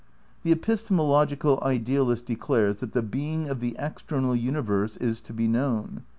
[0.41, 6.01] The epistemological idealist declares that the being of the external universe is to be known.